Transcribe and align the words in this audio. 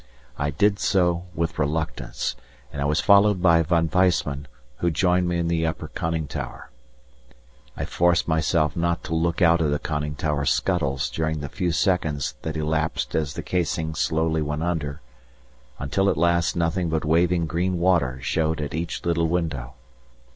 I 0.35 0.49
did 0.49 0.79
so 0.79 1.25
with 1.35 1.59
reluctance, 1.59 2.35
and 2.73 2.81
I 2.81 2.85
was 2.85 2.99
followed 3.01 3.39
by 3.39 3.61
Von 3.61 3.87
Weissman, 3.87 4.47
who 4.77 4.89
joined 4.89 5.27
me 5.29 5.37
in 5.37 5.47
the 5.47 5.63
upper 5.67 5.89
conning 5.89 6.25
tower. 6.25 6.71
I 7.77 7.85
forced 7.85 8.27
myself 8.27 8.75
not 8.75 9.03
to 9.03 9.13
look 9.13 9.43
out 9.43 9.61
of 9.61 9.69
the 9.69 9.77
conning 9.77 10.15
tower 10.15 10.43
scuttles 10.45 11.07
during 11.11 11.39
the 11.41 11.49
few 11.49 11.71
seconds 11.71 12.33
that 12.41 12.57
elapsed 12.57 13.13
as 13.13 13.35
the 13.35 13.43
casing 13.43 13.93
slowly 13.93 14.41
went 14.41 14.63
under, 14.63 15.01
until 15.77 16.09
at 16.09 16.17
last 16.17 16.55
nothing 16.55 16.89
but 16.89 17.05
waving 17.05 17.45
green 17.45 17.77
water 17.77 18.19
showed 18.23 18.59
at 18.59 18.73
each 18.73 19.05
little 19.05 19.27
window. 19.27 19.75